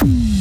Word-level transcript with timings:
Bye. 0.00 0.37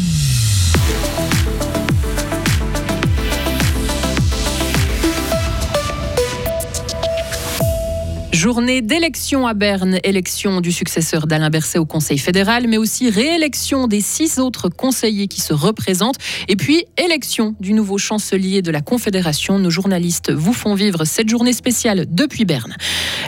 Journée 8.37 8.83
d'élection 8.83 9.47
à 9.47 9.55
Berne, 9.55 9.97
élection 10.03 10.61
du 10.61 10.71
successeur 10.71 11.25
d'Alain 11.25 11.49
Berset 11.49 11.79
au 11.79 11.87
Conseil 11.87 12.19
fédéral, 12.19 12.67
mais 12.67 12.77
aussi 12.77 13.09
réélection 13.09 13.87
des 13.87 13.99
six 13.99 14.37
autres 14.37 14.69
conseillers 14.69 15.27
qui 15.27 15.41
se 15.41 15.53
représentent, 15.53 16.19
et 16.47 16.55
puis 16.55 16.85
élection 17.03 17.55
du 17.59 17.73
nouveau 17.73 17.97
chancelier 17.97 18.61
de 18.61 18.69
la 18.69 18.81
Confédération. 18.81 19.57
Nos 19.57 19.71
journalistes 19.71 20.31
vous 20.31 20.53
font 20.53 20.75
vivre 20.75 21.03
cette 21.03 21.29
journée 21.29 21.51
spéciale 21.51 22.05
depuis 22.11 22.45
Berne. 22.45 22.75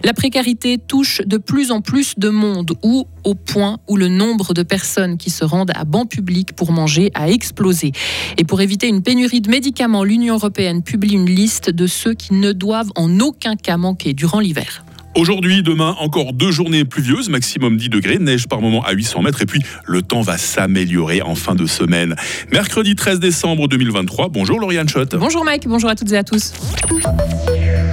La 0.04 0.14
précarité 0.14 0.78
touche 0.78 1.24
de 1.26 1.38
plus 1.38 1.72
en 1.72 1.82
plus 1.82 2.14
de 2.20 2.30
monde, 2.30 2.74
ou 2.84 3.08
au 3.24 3.34
point 3.34 3.80
où 3.88 3.98
le 3.98 4.10
nombre 4.10 4.54
de 4.54 4.62
personnes 4.62 5.18
qui 5.18 5.32
se 5.32 5.44
rendent 5.44 5.74
à 5.74 5.86
banc 5.86 6.06
public 6.06 6.54
pour 6.54 6.72
manger 6.72 7.10
a 7.16 7.32
explosé. 7.32 7.94
Et 8.38 8.44
pour 8.44 8.62
éviter 8.62 8.88
une 8.88 9.02
pénurie 9.02 9.42
de 9.42 9.50
médicaments, 9.50 10.04
l'Union 10.04 10.36
européenne 10.36 10.84
publie 10.84 11.14
une 11.14 11.26
liste 11.26 11.72
de 11.72 11.88
ceux 11.88 12.14
qui 12.14 12.36
ne 12.36 12.52
doivent 12.52 12.92
en 12.96 13.20
aucun 13.20 13.56
cas 13.56 13.78
manquer 13.78 14.14
durant 14.14 14.40
l'hiver. 14.40 14.86
Aujourd'hui, 15.16 15.64
demain, 15.64 15.96
encore 16.00 16.34
deux 16.34 16.52
journées 16.52 16.86
pluvieuses, 16.86 17.30
maximum 17.30 17.78
10 17.78 17.90
degrés, 17.90 18.20
neige 18.20 18.48
par 18.48 18.62
moment 18.62 18.84
à 18.84 18.92
800 18.94 19.24
mètres, 19.24 19.42
et 19.42 19.46
puis 19.46 19.62
le 19.86 20.02
temps 20.02 20.22
va 20.22 20.38
s'améliorer 20.38 21.22
en 21.22 21.36
fin 21.36 21.56
de 21.56 21.66
semaine. 21.66 22.16
Mercredi 22.52 22.96
13 22.96 23.20
décembre 23.20 23.68
2023, 23.68 24.30
bonjour 24.30 24.60
Lauriane 24.60 24.88
Schott. 24.88 25.16
Bonjour 25.16 25.44
Mike, 25.44 25.68
bonjour 25.68 25.90
à 25.90 25.96
toutes 25.96 26.12
et 26.12 26.18
à 26.18 26.24
tous. 26.24 26.54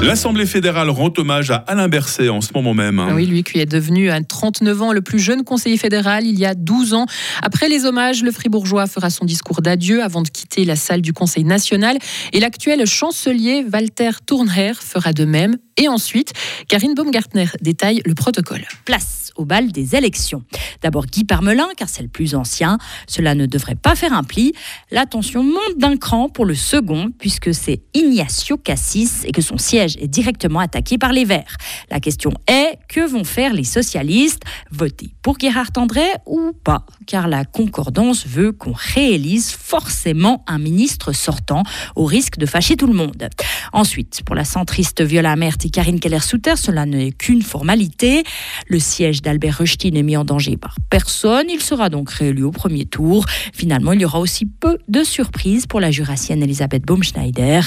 L'Assemblée 0.02 0.44
fédérale 0.46 0.90
rend 0.90 1.10
hommage 1.16 1.50
à 1.50 1.56
Alain 1.56 1.88
Berset 1.88 2.28
en 2.28 2.42
ce 2.42 2.50
moment 2.54 2.74
même. 2.74 3.02
Oui, 3.14 3.26
lui 3.26 3.42
qui 3.42 3.58
est 3.58 3.66
devenu 3.66 4.10
à 4.10 4.20
39 4.20 4.82
ans 4.82 4.92
le 4.92 5.00
plus 5.00 5.18
jeune 5.18 5.42
conseiller 5.42 5.78
fédéral 5.78 6.26
il 6.26 6.38
y 6.38 6.44
a 6.44 6.54
12 6.54 6.92
ans. 6.94 7.06
Après 7.42 7.68
les 7.68 7.86
hommages, 7.86 8.22
le 8.22 8.30
fribourgeois 8.30 8.86
fera 8.86 9.08
son 9.08 9.24
discours 9.24 9.62
d'adieu 9.62 10.02
avant 10.02 10.22
de 10.22 10.28
quitter 10.28 10.64
la 10.64 10.76
salle 10.76 11.00
du 11.00 11.14
Conseil 11.14 11.44
national. 11.44 11.96
Et 12.32 12.40
l'actuel 12.40 12.86
chancelier 12.86 13.64
Walter 13.72 14.10
Thurnherr 14.26 14.82
fera 14.82 15.12
de 15.12 15.24
même. 15.24 15.56
Et 15.78 15.88
ensuite, 15.88 16.32
Karine 16.68 16.94
Baumgartner 16.94 17.46
détaille 17.60 18.00
le 18.04 18.14
protocole. 18.14 18.66
Place 18.84 19.30
au 19.36 19.44
bal 19.44 19.70
des 19.70 19.94
élections. 19.94 20.42
D'abord 20.80 21.04
Guy 21.04 21.24
Parmelin, 21.24 21.68
car 21.76 21.90
c'est 21.90 22.02
le 22.02 22.08
plus 22.08 22.34
ancien. 22.34 22.78
Cela 23.06 23.34
ne 23.34 23.44
devrait 23.44 23.74
pas 23.74 23.94
faire 23.94 24.14
un 24.14 24.22
pli. 24.22 24.54
L'attention 24.90 25.42
monte 25.42 25.76
d'un 25.76 25.98
cran 25.98 26.30
pour 26.30 26.46
le 26.46 26.54
second, 26.54 27.10
puisque 27.18 27.52
c'est 27.52 27.82
Ignacio 27.92 28.56
Cassis 28.56 29.24
et 29.24 29.32
que 29.32 29.42
son 29.42 29.58
siège 29.58 29.96
est 30.00 30.08
directement 30.08 30.60
attaqué 30.60 30.96
par 30.96 31.12
les 31.12 31.26
Verts. 31.26 31.56
La 31.90 32.00
question 32.00 32.32
est, 32.48 32.78
que 32.88 33.06
vont 33.06 33.24
faire 33.24 33.52
les 33.52 33.64
socialistes? 33.64 34.42
Voter 34.70 35.10
pour 35.20 35.38
Gerhard 35.38 35.70
André 35.76 36.06
ou 36.24 36.52
pas? 36.64 36.86
Car 37.06 37.28
la 37.28 37.44
concordance 37.44 38.26
veut 38.26 38.52
qu'on 38.52 38.72
réélise 38.74 39.50
forcément 39.50 40.44
un 40.46 40.58
ministre 40.58 41.12
sortant, 41.12 41.62
au 41.94 42.06
risque 42.06 42.38
de 42.38 42.46
fâcher 42.46 42.76
tout 42.76 42.86
le 42.86 42.94
monde. 42.94 43.28
Ensuite, 43.74 44.22
pour 44.24 44.34
la 44.34 44.44
centriste 44.44 45.02
Viola 45.02 45.36
Mert 45.36 45.58
et 45.66 45.70
Karine 45.70 45.98
Keller-Souter, 45.98 46.54
cela 46.54 46.86
n'est 46.86 47.10
qu'une 47.10 47.42
formalité. 47.42 48.22
Le 48.68 48.78
siège 48.78 49.20
d'Albert 49.20 49.58
Rösti 49.58 49.90
n'est 49.90 50.04
mis 50.04 50.16
en 50.16 50.24
danger 50.24 50.56
par 50.56 50.76
personne. 50.90 51.46
Il 51.50 51.60
sera 51.60 51.88
donc 51.88 52.08
réélu 52.08 52.44
au 52.44 52.52
premier 52.52 52.84
tour. 52.84 53.26
Finalement, 53.52 53.92
il 53.92 54.00
y 54.00 54.04
aura 54.04 54.20
aussi 54.20 54.46
peu 54.46 54.78
de 54.86 55.02
surprises 55.02 55.66
pour 55.66 55.80
la 55.80 55.90
jurassienne 55.90 56.40
Elisabeth 56.40 56.86
Baumschneider. 56.86 57.62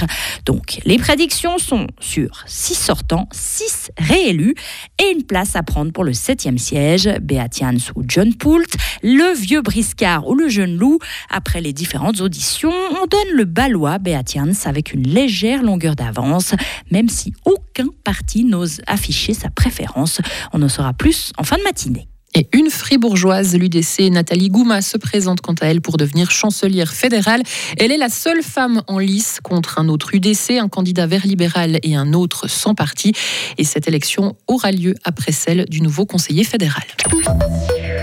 Donc, 0.46 0.80
les 0.86 0.98
prédictions 0.98 1.58
sont 1.58 1.88
sur 2.00 2.44
6 2.46 2.76
sortants, 2.76 3.28
6 3.34 3.92
réélus 3.98 4.56
et 4.98 5.12
une 5.14 5.24
place 5.24 5.58
à 5.58 5.64
prendre 5.64 5.92
pour 5.92 6.06
le 6.06 6.14
septième 6.14 6.58
siège, 6.58 7.10
Beatians 7.22 7.92
ou 7.98 8.04
John 8.08 8.34
Poult, 8.34 8.70
le 9.04 9.36
vieux 9.36 9.62
briscard 9.62 10.26
ou 10.26 10.36
le 10.36 10.48
jeune 10.48 10.78
loup. 10.78 11.00
Après 11.30 11.60
les 11.60 11.74
différentes 11.74 12.22
auditions, 12.22 12.72
on 12.72 13.08
donne 13.08 13.36
le 13.36 13.44
balois 13.44 13.98
Beatians 13.98 14.54
avec 14.64 14.94
une 14.94 15.04
légère 15.04 15.64
longueur 15.64 15.98
d'avance, 15.98 16.56
même 16.92 17.10
si 17.10 17.34
aucun 17.44 17.69
parti 18.04 18.44
n'ose 18.44 18.82
afficher 18.88 19.34
sa 19.34 19.50
préférence. 19.50 20.22
On 20.54 20.62
en 20.62 20.70
saura 20.70 20.94
plus 20.94 21.32
en 21.38 21.44
fin 21.44 21.58
de 21.58 21.64
matinée. 21.64 22.08
Et 22.36 22.48
une 22.54 22.70
fribourgeoise, 22.70 23.56
l'UDC, 23.56 24.12
Nathalie 24.12 24.50
Gouma, 24.50 24.82
se 24.82 24.98
présente 24.98 25.42
quant 25.42 25.56
à 25.62 25.66
elle 25.66 25.82
pour 25.82 25.98
devenir 25.98 26.30
chancelière 26.30 26.94
fédérale. 26.94 27.42
Elle 27.78 27.92
est 27.92 27.98
la 27.98 28.10
seule 28.10 28.44
femme 28.44 28.84
en 28.88 29.00
lice 29.00 29.40
contre 29.42 29.80
un 29.80 29.90
autre 29.90 30.14
UDC, 30.14 30.52
un 30.52 30.70
candidat 30.70 31.08
vert 31.08 31.26
libéral 31.26 31.80
et 31.82 31.96
un 31.96 32.14
autre 32.14 32.48
sans 32.48 32.76
parti. 32.76 33.14
Et 33.58 33.64
cette 33.64 33.88
élection 33.88 34.36
aura 34.48 34.72
lieu 34.72 34.94
après 35.04 35.32
celle 35.32 35.66
du 35.66 35.82
nouveau 35.82 36.06
conseiller 36.06 36.44
fédéral. 36.44 36.84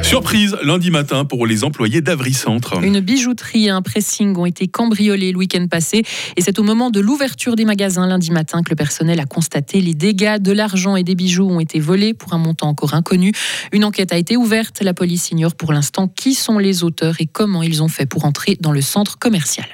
Surprise 0.07 0.57
lundi 0.63 0.93
matin 0.93 1.25
pour 1.25 1.49
les 1.49 1.65
employés 1.65 2.01
d'Avry 2.01 2.33
Centre. 2.33 2.81
Une 2.85 3.01
bijouterie 3.01 3.67
et 3.67 3.71
un 3.71 3.83
pressing 3.83 4.37
ont 4.37 4.47
été 4.47 4.69
cambriolés 4.69 5.33
le 5.33 5.39
week-end 5.39 5.67
passé. 5.67 6.05
Et 6.37 6.43
c'est 6.43 6.61
au 6.61 6.63
moment 6.63 6.91
de 6.91 7.01
l'ouverture 7.01 7.57
des 7.57 7.65
magasins 7.65 8.07
lundi 8.07 8.31
matin 8.31 8.63
que 8.63 8.71
le 8.71 8.77
personnel 8.77 9.19
a 9.19 9.25
constaté 9.25 9.81
les 9.81 9.95
dégâts. 9.95 10.39
De 10.39 10.53
l'argent 10.53 10.95
et 10.95 11.03
des 11.03 11.17
bijoux 11.17 11.49
ont 11.49 11.59
été 11.59 11.81
volés 11.81 12.15
pour 12.15 12.35
un 12.35 12.39
montant 12.39 12.69
encore 12.69 12.95
inconnu. 12.95 13.33
Une 13.73 13.85
enquête 13.85 14.13
a 14.13 14.17
été 14.17 14.37
ouverte. 14.37 14.81
La 14.81 14.95
police 14.95 15.33
ignore 15.33 15.57
pour 15.57 15.73
l'instant 15.73 16.07
qui 16.07 16.35
sont 16.35 16.61
les 16.61 16.85
auteurs 16.85 17.17
et 17.19 17.27
comment 17.27 17.65
ils 17.65 17.83
ont 17.83 17.89
fait 17.89 18.07
pour 18.07 18.27
entrer 18.27 18.57
dans 18.61 18.73
le 18.73 18.83
centre 18.83 19.19
commercial. 19.19 19.67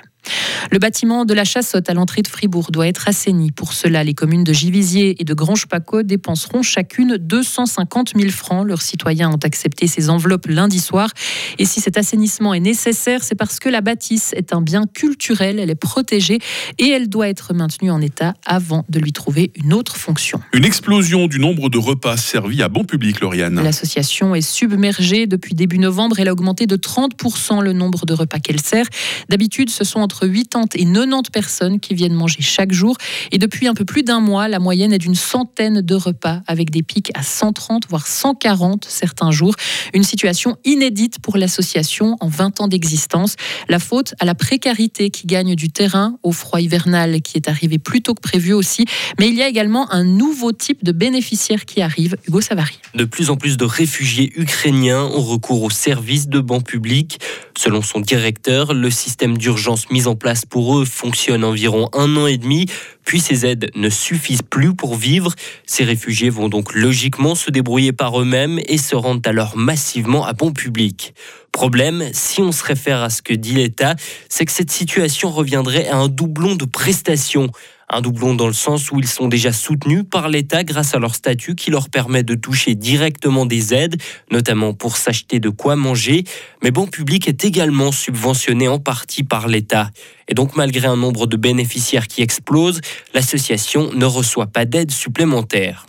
Le 0.71 0.78
bâtiment 0.78 1.25
de 1.25 1.34
la 1.34 1.44
Chassotte 1.44 1.91
à 1.91 1.94
l'entrée 1.94 2.22
de 2.22 2.28
Fribourg 2.28 2.71
doit 2.71 2.87
être 2.87 3.09
assaini. 3.09 3.50
Pour 3.50 3.72
cela, 3.72 4.05
les 4.05 4.15
communes 4.15 4.44
de 4.44 4.53
Givisier 4.53 5.21
et 5.21 5.25
de 5.25 5.34
Grange-Paco 5.34 6.03
dépenseront 6.03 6.62
chacune 6.62 7.16
250 7.19 8.12
000 8.16 8.31
francs. 8.31 8.66
Leurs 8.66 8.82
citoyens 8.82 9.31
ont 9.31 9.41
accepté 9.43 9.87
ces 9.87 10.11
enveloppes 10.11 10.47
lundi 10.47 10.78
soir. 10.78 11.11
Et 11.59 11.65
si 11.65 11.81
cet 11.81 11.99
assainissement 11.99 12.55
est 12.55 12.61
nécessaire, 12.61 13.22
c'est 13.22 13.34
parce 13.34 13.59
que 13.59 13.69
la 13.69 13.81
bâtisse 13.81 14.32
est 14.34 14.53
un 14.53 14.61
bien 14.61 14.84
culturel, 14.87 15.59
elle 15.59 15.71
est 15.71 15.75
protégée 15.75 16.38
et 16.78 16.88
elle 16.88 17.09
doit 17.09 17.28
être 17.28 17.55
maintenue 17.55 17.91
en 17.91 18.00
état 18.00 18.34
avant 18.47 18.84
de 18.88 18.99
lui 18.99 19.12
trouver 19.12 19.53
une 19.56 19.72
autre 19.72 19.97
fonction. 19.97 20.41
Une 20.53 20.65
explosion 20.65 21.27
du 21.27 21.38
nombre 21.38 21.69
de 21.71 21.78
repas 21.78 22.16
servis 22.16 22.62
à 22.62 22.69
bon 22.69 22.84
public, 22.84 23.21
Lauriane. 23.21 23.62
L'association 23.62 24.34
est 24.34 24.41
submergée 24.41 25.27
depuis 25.27 25.55
début 25.55 25.78
novembre. 25.78 26.19
Elle 26.19 26.28
a 26.28 26.32
augmenté 26.32 26.66
de 26.66 26.77
30% 26.77 27.62
le 27.62 27.72
nombre 27.72 28.06
de 28.06 28.12
repas 28.12 28.38
qu'elle 28.38 28.61
sert. 28.61 28.87
D'habitude, 29.28 29.71
ce 29.71 29.84
sont 29.84 30.00
entre 30.00 30.12
80 30.12 30.65
et 30.75 30.84
90 30.84 31.31
personnes 31.33 31.81
qui 31.81 31.95
viennent 31.95 32.15
manger 32.15 32.43
chaque 32.43 32.73
jour. 32.73 32.97
Et 33.31 33.39
depuis 33.39 33.67
un 33.67 33.75
peu 33.75 33.84
plus 33.84 34.03
d'un 34.03 34.21
mois, 34.21 34.49
la 34.49 34.59
moyenne 34.59 34.93
est 34.93 34.99
d'une 34.99 35.15
centaine 35.15 35.81
de 35.81 35.95
repas 35.95 36.43
avec 36.47 36.71
des 36.71 36.83
pics 36.83 37.11
à 37.15 37.23
130 37.23 37.89
voire 37.89 38.06
140 38.06 38.87
certains 38.89 39.31
jours. 39.31 39.55
Une 39.95 40.05
situation 40.05 40.56
inédite 40.65 41.19
pour 41.21 41.37
l'association 41.37 42.17
en 42.21 42.28
20 42.28 42.61
ans 42.61 42.69
d'existence. 42.69 43.37
La 43.69 43.78
faute 43.78 44.15
à 44.21 44.25
la 44.25 44.34
précarité 44.34 45.11
qui 45.11 45.27
gagne 45.27 45.55
du 45.55 45.71
terrain, 45.71 46.19
au 46.23 46.33
froid 46.33 46.61
hivernal 46.61 47.23
qui 47.23 47.37
est 47.37 47.49
arrivé 47.49 47.79
plus 47.79 48.03
tôt 48.03 48.15
que 48.15 48.21
prévu 48.21 48.53
aussi. 48.53 48.84
Mais 49.19 49.29
il 49.29 49.34
y 49.34 49.43
a 49.43 49.49
également 49.49 49.91
un 49.93 50.05
nouveau 50.05 50.53
type 50.53 50.84
de 50.84 50.93
bénéficiaires 50.93 51.65
qui 51.65 51.83
arrive. 51.83 52.17
Hugo 52.27 52.41
Savary. 52.41 52.79
De 52.94 53.05
plus 53.05 53.31
en 53.31 53.37
plus 53.37 53.56
de 53.56 53.65
réfugiés 53.65 54.33
ukrainiens 54.37 55.05
ont 55.05 55.23
recours 55.23 55.62
aux 55.62 55.71
services 55.71 56.29
de 56.29 56.41
banc 56.41 56.61
public. 56.61 57.21
Selon 57.56 57.83
son 57.83 58.00
directeur, 58.00 58.75
le 58.75 58.91
système 58.91 59.39
d'urgence 59.39 59.91
mis 59.91 60.01
en 60.06 60.16
place 60.16 60.44
pour 60.44 60.78
eux 60.78 60.84
fonctionne 60.84 61.44
environ 61.44 61.88
un 61.92 62.16
an 62.16 62.26
et 62.26 62.38
demi, 62.38 62.66
puis 63.04 63.20
ces 63.20 63.46
aides 63.46 63.70
ne 63.74 63.88
suffisent 63.88 64.42
plus 64.42 64.74
pour 64.74 64.96
vivre. 64.96 65.32
Ces 65.66 65.84
réfugiés 65.84 66.30
vont 66.30 66.48
donc 66.48 66.74
logiquement 66.74 67.34
se 67.34 67.50
débrouiller 67.50 67.92
par 67.92 68.20
eux-mêmes 68.20 68.60
et 68.66 68.78
se 68.78 68.96
rendent 68.96 69.26
alors 69.26 69.56
massivement 69.56 70.24
à 70.24 70.32
bon 70.32 70.52
public. 70.52 71.14
Problème, 71.52 72.08
si 72.12 72.40
on 72.40 72.52
se 72.52 72.64
réfère 72.64 73.02
à 73.02 73.10
ce 73.10 73.20
que 73.20 73.34
dit 73.34 73.54
l'État, 73.54 73.94
c'est 74.28 74.44
que 74.46 74.52
cette 74.52 74.70
situation 74.70 75.30
reviendrait 75.30 75.88
à 75.88 75.96
un 75.96 76.08
doublon 76.08 76.54
de 76.54 76.64
prestations. 76.64 77.50
Un 77.94 78.00
doublon 78.00 78.34
dans 78.34 78.47
le 78.47 78.54
sens 78.54 78.91
où 78.91 78.98
ils 78.98 79.06
sont 79.06 79.28
déjà 79.28 79.53
soutenus 79.53 80.04
par 80.10 80.30
l'État 80.30 80.64
grâce 80.64 80.94
à 80.94 80.98
leur 80.98 81.14
statut 81.14 81.54
qui 81.54 81.70
leur 81.70 81.91
permet 81.91 82.22
de 82.22 82.34
toucher 82.34 82.75
directement 82.75 83.44
des 83.44 83.75
aides, 83.75 84.00
notamment 84.30 84.72
pour 84.72 84.97
s'acheter 84.97 85.41
de 85.41 85.50
quoi 85.50 85.76
manger. 85.76 86.25
Mais 86.62 86.70
Bon 86.70 86.86
Public 86.86 87.28
est 87.28 87.44
également 87.44 87.92
subventionné 87.92 88.67
en 88.67 88.78
partie 88.78 89.25
par 89.25 89.46
l'État. 89.46 89.90
Et 90.26 90.32
donc 90.34 90.56
malgré 90.56 90.88
un 90.88 90.96
nombre 90.96 91.26
de 91.26 91.37
bénéficiaires 91.37 92.08
qui 92.08 92.22
explose, 92.22 92.81
l'association 93.12 93.93
ne 93.93 94.06
reçoit 94.06 94.46
pas 94.46 94.64
d'aide 94.64 94.90
supplémentaire. 94.90 95.87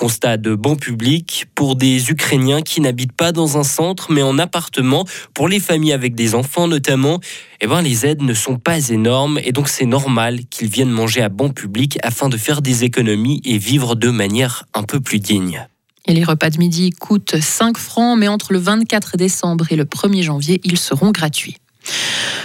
Constat 0.00 0.38
de 0.38 0.54
bon 0.54 0.76
public 0.76 1.44
pour 1.54 1.76
des 1.76 2.10
Ukrainiens 2.10 2.62
qui 2.62 2.80
n'habitent 2.80 3.12
pas 3.12 3.32
dans 3.32 3.58
un 3.58 3.62
centre 3.62 4.10
mais 4.10 4.22
en 4.22 4.38
appartement, 4.38 5.04
pour 5.34 5.46
les 5.46 5.60
familles 5.60 5.92
avec 5.92 6.14
des 6.14 6.34
enfants 6.34 6.68
notamment, 6.68 7.20
eh 7.60 7.66
ben, 7.66 7.82
les 7.82 8.06
aides 8.06 8.22
ne 8.22 8.32
sont 8.32 8.56
pas 8.56 8.88
énormes 8.88 9.38
et 9.44 9.52
donc 9.52 9.68
c'est 9.68 9.84
normal 9.84 10.46
qu'ils 10.48 10.70
viennent 10.70 10.88
manger 10.88 11.20
à 11.20 11.28
bon 11.28 11.50
public 11.50 11.98
afin 12.02 12.30
de 12.30 12.38
faire 12.38 12.62
des 12.62 12.84
économies 12.84 13.42
et 13.44 13.58
vivre 13.58 13.94
de 13.94 14.08
manière 14.08 14.64
un 14.72 14.84
peu 14.84 15.00
plus 15.00 15.18
digne. 15.18 15.66
Et 16.06 16.14
les 16.14 16.24
repas 16.24 16.48
de 16.48 16.56
midi 16.56 16.92
coûtent 16.92 17.38
5 17.38 17.76
francs, 17.76 18.18
mais 18.18 18.28
entre 18.28 18.54
le 18.54 18.58
24 18.58 19.18
décembre 19.18 19.66
et 19.70 19.76
le 19.76 19.84
1er 19.84 20.22
janvier, 20.22 20.62
ils 20.64 20.78
seront 20.78 21.10
gratuits. 21.10 21.58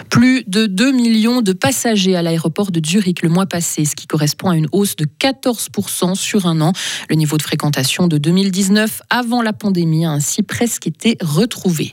Plus 0.10 0.44
de 0.48 0.66
2 0.66 0.92
millions 0.92 1.42
de 1.42 1.54
passagers 1.54 2.16
à 2.16 2.22
l'aéroport 2.22 2.72
de 2.72 2.82
Zurich 2.86 3.22
le 3.22 3.30
mois 3.30 3.46
passé, 3.46 3.86
ce 3.86 3.96
qui 3.96 4.08
correspond 4.08 4.50
à 4.50 4.56
une 4.56 4.68
hausse 4.72 4.96
de 4.96 5.06
14% 5.06 6.16
sur 6.16 6.46
un 6.46 6.62
an. 6.62 6.74
Le 7.10 7.16
niveau 7.16 7.38
de 7.38 7.42
fréquentation 7.42 8.08
de 8.08 8.18
2019 8.18 9.02
avant 9.10 9.42
la 9.42 9.54
pandémie 9.54 10.06
a 10.06 10.12
ainsi 10.12 10.44
presque 10.44 10.88
été 10.88 11.18
retrouvé. 11.22 11.92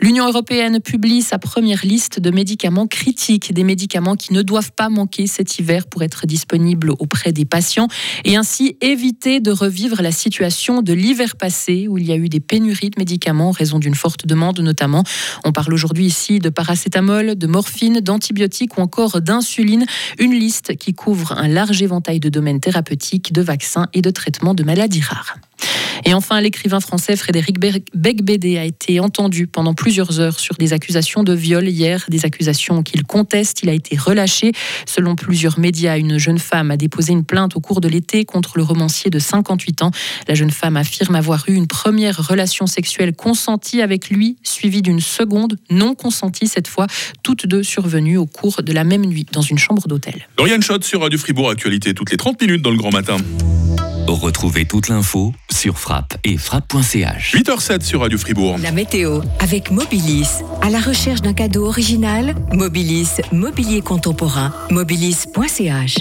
L'Union 0.00 0.26
européenne 0.26 0.80
publie 0.80 1.22
sa 1.22 1.38
première 1.38 1.84
liste 1.84 2.20
de 2.20 2.30
médicaments 2.30 2.86
critiques, 2.86 3.52
des 3.52 3.64
médicaments 3.64 4.16
qui 4.16 4.32
ne 4.32 4.42
doivent 4.42 4.72
pas 4.72 4.88
manquer 4.88 5.26
cet 5.26 5.58
hiver 5.58 5.86
pour 5.86 6.02
être 6.02 6.26
disponibles 6.26 6.92
auprès 6.98 7.32
des 7.32 7.44
patients 7.44 7.88
et 8.24 8.36
ainsi 8.36 8.76
éviter 8.80 9.40
de 9.40 9.50
revivre 9.50 10.02
la 10.02 10.12
situation 10.12 10.82
de 10.82 10.92
l'hiver 10.92 11.36
passé 11.36 11.86
où 11.88 11.98
il 11.98 12.06
y 12.06 12.12
a 12.12 12.16
eu 12.16 12.28
des 12.28 12.40
pénuries 12.40 12.90
de 12.90 12.98
médicaments 12.98 13.48
en 13.48 13.52
raison 13.52 13.78
d'une 13.78 13.94
forte 13.94 14.26
demande 14.26 14.60
notamment. 14.60 15.04
On 15.44 15.52
parle 15.52 15.72
aujourd'hui 15.72 16.06
ici 16.06 16.38
de 16.38 16.48
paracétamol, 16.48 16.93
de 16.94 17.46
morphine, 17.46 18.00
d'antibiotiques 18.00 18.78
ou 18.78 18.80
encore 18.80 19.20
d'insuline, 19.20 19.84
une 20.18 20.32
liste 20.32 20.76
qui 20.76 20.94
couvre 20.94 21.32
un 21.32 21.48
large 21.48 21.82
éventail 21.82 22.20
de 22.20 22.28
domaines 22.28 22.60
thérapeutiques, 22.60 23.32
de 23.32 23.42
vaccins 23.42 23.88
et 23.94 24.02
de 24.02 24.10
traitements 24.10 24.54
de 24.54 24.62
maladies 24.62 25.00
rares. 25.00 25.36
Et 26.04 26.14
enfin, 26.14 26.40
l'écrivain 26.40 26.80
français 26.80 27.16
Frédéric 27.16 27.58
Becbédé 27.94 28.58
a 28.58 28.64
été 28.64 29.00
entendu 29.00 29.46
pendant 29.46 29.74
plusieurs 29.74 30.20
heures 30.20 30.40
sur 30.40 30.56
des 30.56 30.72
accusations 30.72 31.22
de 31.22 31.32
viol 31.32 31.68
hier, 31.68 32.04
des 32.08 32.24
accusations 32.24 32.82
qu'il 32.82 33.04
conteste. 33.04 33.62
Il 33.62 33.68
a 33.68 33.72
été 33.72 33.96
relâché. 33.96 34.52
Selon 34.86 35.16
plusieurs 35.16 35.58
médias, 35.58 35.98
une 35.98 36.18
jeune 36.18 36.38
femme 36.38 36.70
a 36.70 36.76
déposé 36.76 37.12
une 37.12 37.24
plainte 37.24 37.56
au 37.56 37.60
cours 37.60 37.80
de 37.80 37.88
l'été 37.88 38.24
contre 38.24 38.56
le 38.56 38.62
romancier 38.62 39.10
de 39.10 39.18
58 39.18 39.82
ans. 39.82 39.90
La 40.28 40.34
jeune 40.34 40.50
femme 40.50 40.76
affirme 40.76 41.14
avoir 41.14 41.44
eu 41.48 41.54
une 41.54 41.66
première 41.66 42.26
relation 42.26 42.66
sexuelle 42.66 43.14
consentie 43.14 43.82
avec 43.82 44.10
lui, 44.10 44.36
suivie 44.42 44.82
d'une 44.82 45.00
seconde 45.00 45.56
non 45.70 45.94
consentie 45.94 46.46
cette 46.46 46.68
fois, 46.68 46.86
toutes 47.22 47.46
deux 47.46 47.62
survenues 47.62 48.16
au 48.16 48.26
cours 48.26 48.62
de 48.62 48.72
la 48.72 48.84
même 48.84 49.04
nuit 49.04 49.26
dans 49.32 49.42
une 49.42 49.58
chambre 49.58 49.86
d'hôtel. 49.88 50.28
Dorian 50.36 50.60
Schott 50.60 50.84
sur 50.84 51.00
Radio 51.00 51.18
Fribourg 51.18 51.50
Actualité 51.50 51.94
toutes 51.94 52.10
les 52.10 52.16
30 52.16 52.40
minutes 52.40 52.62
dans 52.62 52.70
le 52.70 52.76
grand 52.76 52.92
matin. 52.92 53.16
Retrouvez 54.06 54.66
toute 54.66 54.88
l'info 54.88 55.32
sur 55.50 55.78
frappe 55.78 56.16
et 56.24 56.36
frappe.ch. 56.36 57.34
8h07 57.34 57.82
sur 57.82 58.00
Radio 58.00 58.18
Fribourg. 58.18 58.58
La 58.62 58.70
météo 58.70 59.20
avec 59.40 59.70
Mobilis. 59.70 60.42
À 60.60 60.68
la 60.68 60.78
recherche 60.78 61.22
d'un 61.22 61.32
cadeau 61.32 61.66
original, 61.66 62.34
Mobilis, 62.52 63.20
mobilier 63.32 63.80
contemporain, 63.80 64.52
mobilis.ch. 64.70 65.98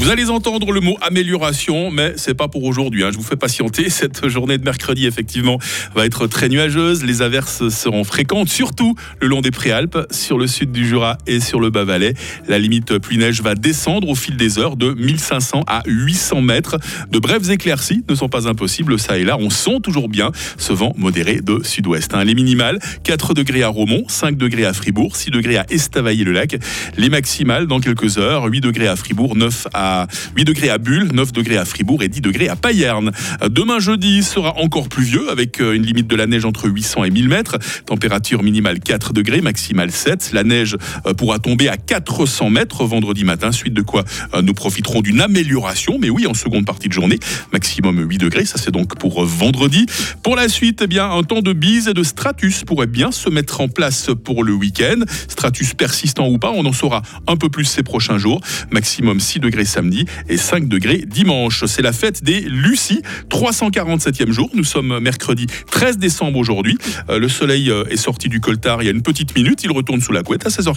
Vous 0.00 0.08
allez 0.08 0.30
entendre 0.30 0.72
le 0.72 0.80
mot 0.80 0.96
amélioration, 1.02 1.90
mais 1.90 2.14
c'est 2.16 2.32
pas 2.32 2.48
pour 2.48 2.64
aujourd'hui. 2.64 3.04
Hein. 3.04 3.10
Je 3.12 3.18
vous 3.18 3.22
fais 3.22 3.36
patienter. 3.36 3.90
Cette 3.90 4.28
journée 4.28 4.56
de 4.56 4.64
mercredi, 4.64 5.06
effectivement, 5.06 5.58
va 5.94 6.06
être 6.06 6.26
très 6.26 6.48
nuageuse. 6.48 7.04
Les 7.04 7.20
averses 7.20 7.68
seront 7.68 8.02
fréquentes, 8.02 8.48
surtout 8.48 8.94
le 9.20 9.28
long 9.28 9.42
des 9.42 9.50
Préalpes, 9.50 9.98
sur 10.10 10.38
le 10.38 10.46
sud 10.46 10.72
du 10.72 10.88
Jura 10.88 11.18
et 11.26 11.38
sur 11.38 11.60
le 11.60 11.68
Bas-Valais. 11.68 12.14
La 12.48 12.58
limite 12.58 12.96
pluie-neige 12.96 13.42
va 13.42 13.54
descendre 13.54 14.08
au 14.08 14.14
fil 14.14 14.38
des 14.38 14.58
heures 14.58 14.78
de 14.78 14.94
1500 14.94 15.64
à 15.66 15.82
800 15.84 16.40
mètres. 16.40 16.78
De 17.10 17.18
brèves 17.18 17.50
éclaircies 17.50 18.02
ne 18.08 18.14
sont 18.14 18.30
pas 18.30 18.48
impossibles, 18.48 18.98
ça 18.98 19.18
et 19.18 19.24
là. 19.24 19.36
On 19.38 19.50
sent 19.50 19.80
toujours 19.82 20.08
bien 20.08 20.32
ce 20.56 20.72
vent 20.72 20.94
modéré 20.96 21.42
de 21.42 21.62
sud-ouest. 21.62 22.14
Hein. 22.14 22.24
Les 22.24 22.34
minimales, 22.34 22.78
4 23.04 23.34
degrés 23.34 23.62
à 23.62 23.68
Romont, 23.68 24.04
5 24.08 24.38
degrés 24.38 24.64
à 24.64 24.72
Fribourg, 24.72 25.14
6 25.14 25.30
degrés 25.30 25.58
à 25.58 25.66
Estavayer-le-Lac. 25.68 26.56
Les 26.96 27.10
maximales, 27.10 27.66
dans 27.66 27.80
quelques 27.80 28.16
heures, 28.16 28.46
8 28.46 28.62
degrés 28.62 28.88
à 28.88 28.96
Fribourg, 28.96 29.36
9 29.36 29.68
à 29.74 29.89
8 30.36 30.44
degrés 30.44 30.70
à 30.70 30.78
Bulle, 30.78 31.10
9 31.12 31.32
degrés 31.32 31.56
à 31.56 31.64
Fribourg 31.64 32.02
et 32.02 32.08
10 32.08 32.20
degrés 32.20 32.48
à 32.48 32.56
Payerne. 32.56 33.12
Demain 33.48 33.78
jeudi 33.78 34.22
sera 34.22 34.56
encore 34.58 34.88
pluvieux 34.88 35.30
avec 35.30 35.60
euh, 35.60 35.72
une 35.72 35.84
limite 35.84 36.06
de 36.06 36.16
la 36.16 36.26
neige 36.26 36.44
entre 36.44 36.68
800 36.68 37.04
et 37.04 37.10
1000 37.10 37.28
mètres. 37.28 37.58
Température 37.86 38.42
minimale 38.42 38.80
4 38.80 39.12
degrés, 39.12 39.40
maximale 39.40 39.90
7. 39.90 40.30
La 40.32 40.44
neige 40.44 40.76
euh, 41.06 41.14
pourra 41.14 41.38
tomber 41.38 41.68
à 41.68 41.76
400 41.76 42.50
mètres 42.50 42.84
vendredi 42.84 43.24
matin, 43.24 43.52
suite 43.52 43.74
de 43.74 43.82
quoi 43.82 44.04
euh, 44.34 44.42
nous 44.42 44.54
profiterons 44.54 45.00
d'une 45.00 45.20
amélioration, 45.20 45.98
mais 46.00 46.10
oui, 46.10 46.26
en 46.26 46.34
seconde 46.34 46.66
partie 46.66 46.88
de 46.88 46.92
journée, 46.92 47.18
maximum 47.52 47.98
8 48.08 48.18
degrés. 48.18 48.44
Ça, 48.44 48.58
c'est 48.58 48.70
donc 48.70 48.98
pour 48.98 49.24
vendredi. 49.24 49.86
Pour 50.22 50.36
la 50.36 50.48
suite, 50.48 50.82
eh 50.82 50.86
bien, 50.86 51.10
un 51.10 51.22
temps 51.22 51.42
de 51.42 51.52
bise 51.52 51.88
et 51.88 51.94
de 51.94 52.02
stratus 52.02 52.64
pourrait 52.64 52.86
bien 52.86 53.12
se 53.12 53.28
mettre 53.28 53.60
en 53.60 53.68
place 53.68 54.10
pour 54.24 54.44
le 54.44 54.52
week-end. 54.52 55.00
Stratus 55.28 55.74
persistant 55.74 56.28
ou 56.28 56.38
pas, 56.38 56.52
on 56.54 56.64
en 56.66 56.72
saura 56.72 57.02
un 57.26 57.36
peu 57.36 57.48
plus 57.48 57.64
ces 57.64 57.82
prochains 57.82 58.18
jours. 58.18 58.40
Maximum 58.70 59.20
6 59.20 59.40
degrés 59.40 59.64
samedi 59.80 60.04
et 60.28 60.36
5 60.36 60.68
degrés 60.68 61.04
dimanche. 61.06 61.64
C'est 61.64 61.80
la 61.80 61.92
fête 61.92 62.22
des 62.22 62.40
Lucies, 62.40 63.00
347e 63.30 64.30
jour. 64.30 64.50
Nous 64.52 64.64
sommes 64.64 64.98
mercredi 64.98 65.46
13 65.70 65.96
décembre 65.96 66.38
aujourd'hui. 66.38 66.76
Euh, 67.08 67.18
le 67.18 67.30
soleil 67.30 67.70
euh, 67.70 67.84
est 67.88 67.96
sorti 67.96 68.28
du 68.28 68.40
coltard 68.40 68.82
il 68.82 68.86
y 68.86 68.88
a 68.88 68.92
une 68.92 69.00
petite 69.00 69.34
minute. 69.34 69.64
Il 69.64 69.72
retourne 69.72 70.02
sous 70.02 70.12
la 70.12 70.22
couette 70.22 70.44
à 70.44 70.50
16h40. 70.50 70.68